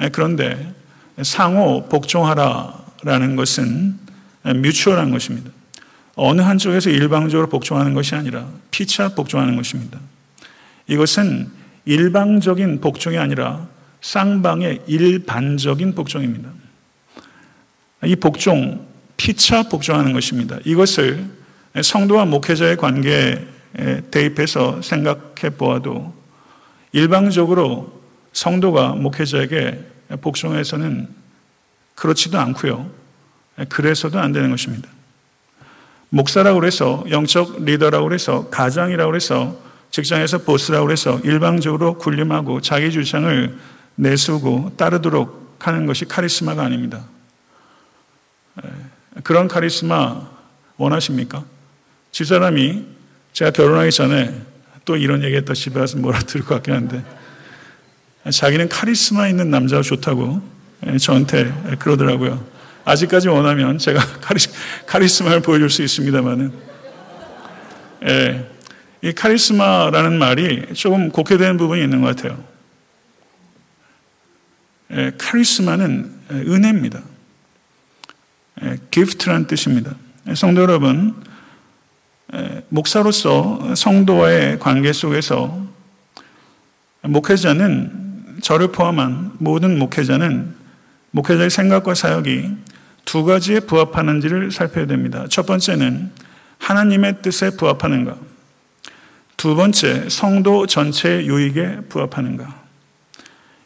[0.00, 0.72] 네, 그런데
[1.20, 3.98] 상호 복종하라라는 것은
[4.42, 5.50] 뮤추얼한 것입니다.
[6.14, 9.98] 어느 한쪽에서 일방적으로 복종하는 것이 아니라 피차 복종하는 것입니다.
[10.86, 11.50] 이것은
[11.84, 13.68] 일방적인 복종이 아니라
[14.00, 16.48] 쌍방의 일반적인 복종입니다.
[18.06, 18.86] 이 복종,
[19.18, 20.56] 피차 복종하는 것입니다.
[20.64, 21.22] 이것을
[21.82, 23.51] 성도와 목회자의 관계에
[24.10, 26.14] 대입해서 생각해 보아도
[26.92, 28.00] 일방적으로
[28.32, 29.80] 성도가 목회자에게
[30.20, 31.08] 복종해서는
[31.94, 32.90] 그렇지도 않고요.
[33.68, 34.88] 그래서도 안 되는 것입니다.
[36.10, 39.58] 목사라고 해서 영적 리더라고 해서 가장이라고 해서
[39.90, 43.58] 직장에서 보스라고 해서 일방적으로 군림하고 자기 주장을
[43.94, 47.04] 내세우고 따르도록 하는 것이 카리스마가 아닙니다.
[49.22, 50.28] 그런 카리스마
[50.76, 51.44] 원하십니까?
[52.10, 52.84] 집사람이
[53.32, 54.34] 제가 결혼하기 전에
[54.84, 57.02] 또 이런 얘기 했다 집에 와서 뭐라 들을 것 같긴 한데
[58.30, 60.42] 자기는 카리스마 있는 남자가 좋다고
[61.00, 62.44] 저한테 그러더라고요.
[62.84, 64.00] 아직까지 원하면 제가
[64.86, 66.52] 카리 스, 마를 보여줄 수 있습니다만은
[68.06, 68.48] 예,
[69.02, 72.42] 이 카리스마라는 말이 조금 곡해되는 부분이 있는 것 같아요.
[74.92, 77.00] 예, 카리스마는 은혜입니다.
[78.64, 79.94] 예, 기프트란 뜻입니다.
[80.28, 81.31] 예, 성도 여러분, 예,
[82.68, 85.66] 목사로서 성도와의 관계 속에서
[87.02, 90.54] 목회자는 저를 포함한 모든 목회자는
[91.10, 92.50] 목회자의 생각과 사역이
[93.04, 95.26] 두 가지에 부합하는지를 살펴야 됩니다.
[95.28, 96.10] 첫 번째는
[96.58, 98.16] 하나님의 뜻에 부합하는가.
[99.36, 102.62] 두 번째, 성도 전체의 유익에 부합하는가.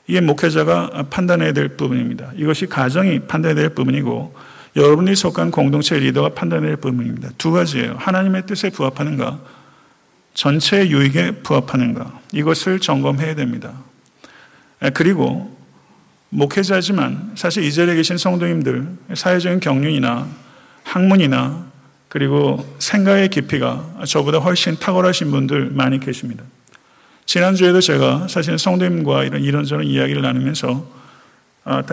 [0.07, 2.33] 이게 목회자가 판단해야 될 부분입니다.
[2.37, 4.35] 이것이 가정이 판단해야 될 부분이고
[4.77, 7.31] 여러분이 속한 공동체 리더가 판단해야 될 부분입니다.
[7.39, 7.97] 두 가지예요.
[7.99, 9.41] 하나님의 뜻에 부합하는가,
[10.35, 12.21] 전체의 유익에 부합하는가.
[12.33, 13.73] 이것을 점검해야 됩니다.
[14.93, 15.57] 그리고
[16.29, 20.29] 목회자지만 사실 이 자리에 계신 성도님들 사회적인 경륜이나
[20.85, 21.67] 학문이나
[22.09, 26.45] 그리고 생각의 깊이가 저보다 훨씬 탁월하신 분들 많이 계십니다.
[27.25, 30.96] 지난주에도 제가 사실 성도님과 이런 이런저런 이야기를 나누면서 아,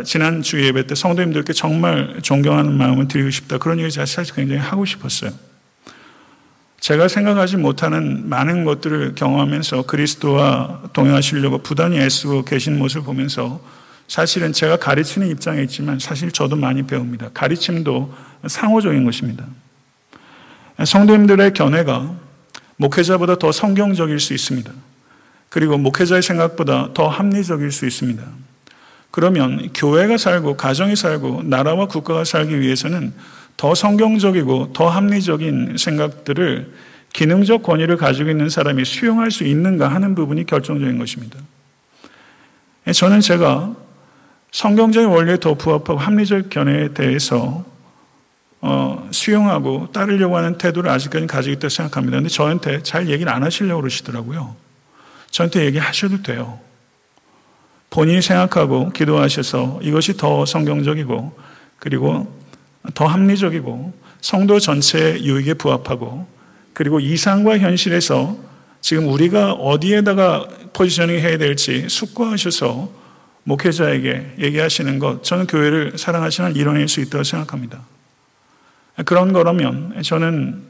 [0.06, 3.58] 지난 주 예배 때 성도님들께 정말 존경하는 마음을 드리고 싶다.
[3.58, 5.32] 그런 얘기 사실 굉장히 하고 싶었어요.
[6.80, 13.62] 제가 생각하지 못하는 많은 것들을 경험하면서 그리스도와 동행하시려고 부단히 애쓰고 계신 모습을 보면서
[14.08, 17.30] 사실은 제가 가르치는 입장에 있지만 사실 저도 많이 배웁니다.
[17.34, 18.14] 가르침도
[18.46, 19.46] 상호적인 것입니다.
[20.84, 22.14] 성도님들의 견해가
[22.76, 24.72] 목회자보다 더 성경적일 수 있습니다.
[25.50, 28.24] 그리고 목회자의 생각보다 더 합리적일 수 있습니다.
[29.14, 33.14] 그러면 교회가 살고 가정이 살고 나라와 국가가 살기 위해서는
[33.58, 36.74] 더 성경적이고 더 합리적인 생각들을
[37.14, 41.38] 기능적 권위를 가지고 있는 사람이 수용할 수 있는가 하는 부분이 결정적인 것입니다.
[42.92, 43.76] 저는 제가
[44.52, 47.64] 성경적인 원리에 더 부합하고 합리적 견해에 대해서
[48.62, 52.18] 어, 수용하고 따르려고 하는 태도를 아직까지 가지고 있다고 생각합니다.
[52.18, 54.56] 근데 저한테 잘 얘기를 안 하시려고 그러시더라고요.
[55.30, 56.60] 저한테 얘기하셔도 돼요.
[57.94, 61.38] 본인이 생각하고 기도하셔서 이것이 더 성경적이고
[61.78, 62.26] 그리고
[62.96, 66.26] 더 합리적이고 성도 전체의 유익에 부합하고
[66.74, 68.36] 그리고 이상과 현실에서
[68.82, 72.90] 지금 우리가 어디에다가 포지셔닝 해야 될지 숙고하셔서
[73.44, 77.80] 목회자에게 얘기하시는 것 저는 교회를 사랑하시는 일원일 수 있다고 생각합니다.
[79.06, 80.64] 그런 거라면 저는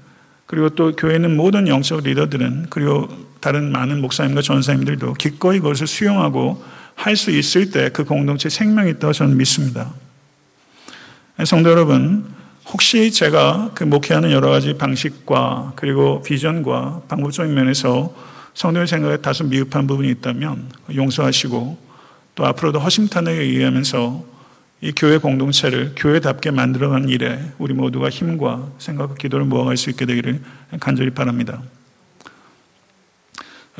[0.45, 3.07] 그리고 또 교회 는 모든 영적 리더들은 그리고
[3.39, 9.13] 다른 많은 목사님과 전사님들도 기꺼이 그것을 수용하고 할 수 있을 때 그 공동체 생명이 있다고
[9.13, 9.93] 저는 믿습니다.
[11.45, 12.25] 성도 여러분,
[12.67, 18.13] 혹시 제가 그 목회하는 여러 가지 방식과 그리고 비전과 방법적인 면에서
[18.53, 21.77] 성도의 생각에 다소 미흡한 부분이 있다면 용서하시고
[22.35, 24.25] 또 앞으로도 허심탄회하게 얘기하면서
[24.81, 30.41] 이 교회 공동체를 교회답게 만들어가는 일에 우리 모두가 힘과 생각과 기도를 모아갈 수 있게 되기를
[30.79, 31.61] 간절히 바랍니다.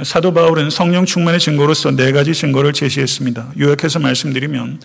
[0.01, 3.53] 사도 바울은 성령 충만의 증거로서 네 가지 증거를 제시했습니다.
[3.59, 4.81] 요약해서 말씀드리면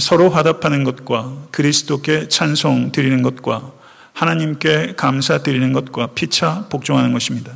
[0.00, 3.70] 서로 화답하는 것과 그리스도께 찬송 드리는 것과
[4.14, 7.52] 하나님께 감사 드리는 것과 피차 복종하는 것입니다.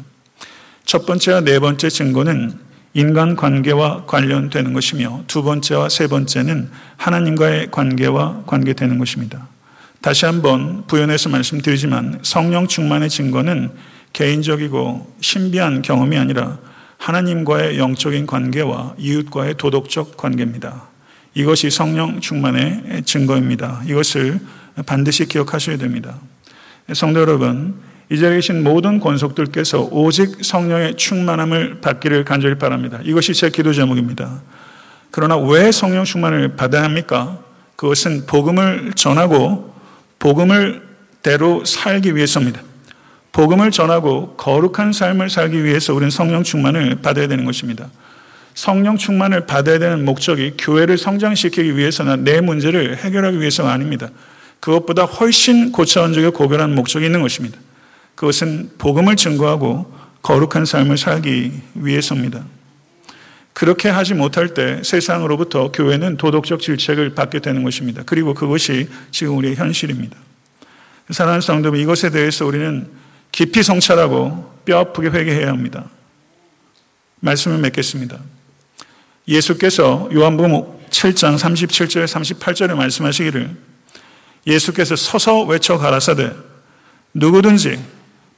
[0.85, 2.57] 첫 번째와 네 번째 증거는
[2.95, 9.49] 인간 관계와 관련되는 것이며 두 번째와 세 번째는 하나님과의 관계와 관계되는 것입니다.
[10.01, 13.71] 다시 한번 부연해서 말씀드리지만 성령 충만의 증거는
[14.13, 16.59] 개인적이고 신비한 경험이 아니라
[17.03, 20.85] 하나님과의 영적인 관계와 이웃과의 도덕적 관계입니다.
[21.35, 23.83] 이것이 성령 충만의 증거입니다.
[23.87, 24.39] 이것을
[24.87, 26.21] 반드시 기억하셔야 됩니다.
[26.93, 27.75] 성도 여러분,
[28.09, 33.01] 이 자리에 계신 모든 권속들께서 오직 성령의 충만함을 받기를 간절히 바랍니다.
[33.03, 34.41] 이것이 제 기도 제목입니다.
[35.11, 37.41] 그러나 왜 성령 충만을 받아야 합니까?
[37.75, 39.75] 그것은 복음을 전하고
[40.21, 40.87] 복음을
[41.23, 42.63] 대로 살기 위해서입니다.
[43.33, 47.89] 복음을 전하고 거룩한 삶을 살기 위해서 우리는 성령 충만을 받아야 되는 것입니다.
[48.55, 54.11] 성령 충만을 받아야 되는 목적이 교회를 성장시키기 위해서나 내 문제를 해결하기 위해서가 아닙니다.
[54.61, 57.59] 그것보다 훨씬 고차원적이고 고결한 목적이 있는 것입니다.
[58.15, 62.45] 그것은 복음을 증거하고 거룩한 삶을 살기 위해서입니다.
[63.55, 68.03] 그렇게 하지 못할 때 세상으로부터 교회는 도덕적 질책을 받게 되는 것입니다.
[68.07, 70.17] 그리고 그것이 지금 우리의 현실입니다.
[71.11, 72.87] 사랑하는 성도분, 이것에 대해서 우리는
[73.33, 75.87] 깊이 성찰하고 뼈 아프게 회개해야 합니다.
[77.21, 78.19] 말씀을 맺겠습니다.
[79.27, 83.57] 예수께서 요한복음 7장 37절 38절에 말씀하시기를
[84.47, 86.33] 예수께서 서서 외쳐 가라사대
[87.15, 87.83] 누구든지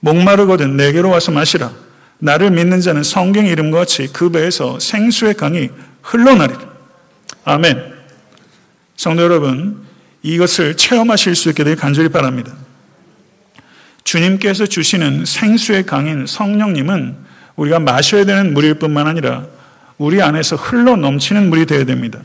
[0.00, 1.72] 목마르거든 내게로 와서 마시라
[2.18, 5.70] 나를 믿는 자는 성경 이름과 같이 그 배에서 생수의 강이
[6.02, 6.60] 흘러나리라.
[7.44, 7.94] 아멘.
[8.96, 9.84] 성도 여러분,
[10.22, 12.54] 이것을 체험하실 수 있게 되길 간절히 바랍니다.
[14.04, 17.16] 주님께서 주시는 생수의 강인 성령님은
[17.56, 19.46] 우리가 마셔야 되는 물일 뿐만 아니라
[19.98, 22.20] 우리 안에서 흘러 넘치는 물이 되어야 됩니다.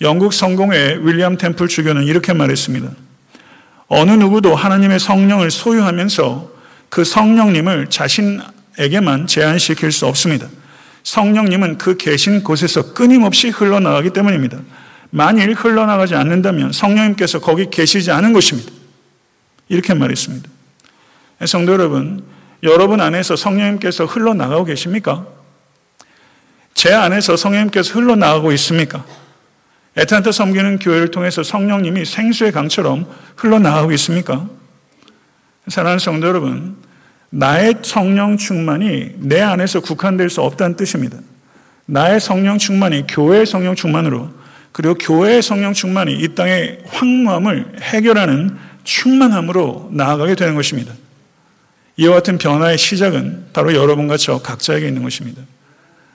[0.00, 2.88] 영국 성공의 윌리엄 템플 주교는 이렇게 말했습니다.
[3.88, 6.50] 어느 누구도 하나님의 성령을 소유하면서
[6.88, 8.40] 그 성령님을 자신
[8.78, 10.46] 에게만 제한시킬 수 없습니다.
[11.02, 14.58] 성령님은 그 계신 곳에서 끊임없이 흘러나가기 때문입니다.
[15.10, 18.77] 만일 흘러나가지 않는다면 성령님께서 거기 계시지 않은 것입니다.
[19.68, 20.48] 이렇게 말했습니다.
[21.46, 22.24] 성도 여러분,
[22.62, 25.26] 여러분 안에서 성령님께서 흘러나가고 계십니까?
[26.74, 29.04] 제 안에서 성령님께서 흘러나가고 있습니까?
[29.96, 33.06] 에탄타 섬기는 교회를 통해서 성령님이 생수의 강처럼
[33.36, 34.48] 흘러나가고 있습니까?
[35.66, 36.76] 사랑하는 성도 여러분,
[37.30, 41.18] 나의 성령 충만이 내 안에서 국한될 수 없다는 뜻입니다.
[41.86, 44.30] 나의 성령 충만이 교회의 성령 충만으로
[44.72, 48.56] 그리고 교회의 성령 충만이 이 땅의 황무함을 해결하는
[48.88, 50.94] 충만함으로 나아가게 되는 것입니다.
[51.98, 55.42] 이와 같은 변화의 시작은 바로 여러분과 저 각자에게 있는 것입니다.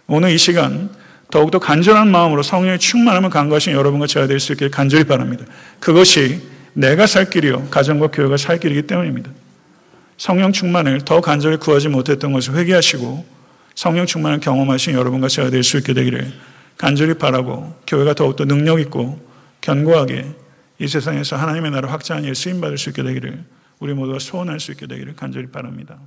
[0.07, 0.89] 오늘 이 시간
[1.29, 5.45] 더욱더 간절한 마음으로 성령의 충만함을 간과하신 여러분과 제가 될 수 있기를 간절히 바랍니다.
[5.79, 6.41] 그것이
[6.73, 9.29] 내가 살 길이요 가정과 교회가 살 길이기 때문입니다.
[10.17, 13.25] 성령 충만을 더 간절히 구하지 못했던 것을 회개하시고
[13.75, 16.31] 성령 충만을 경험하신 여러분과 제가 될 수 있게 되기를
[16.77, 19.19] 간절히 바라고 교회가 더욱더 능력 있고
[19.61, 20.42] 견고하게
[20.83, 23.45] 이 세상에서 하나님의 나라 확장한 일 쓰임 받을 수 있게 되기를
[23.79, 25.97] 우리 모두가 소원할 수 있게 되기를 간절히 바랍니다.